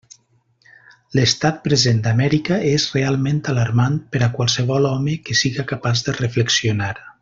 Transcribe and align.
L'estat 1.17 1.59
present 1.67 1.99
d'Amèrica 2.07 2.57
és 2.71 2.87
realment 2.97 3.43
alarmant 3.55 4.03
per 4.15 4.25
a 4.25 4.33
qualsevol 4.39 4.91
home 4.97 5.19
que 5.29 5.41
siga 5.45 5.71
capaç 5.75 6.07
de 6.09 6.21
reflexionar. 6.23 6.95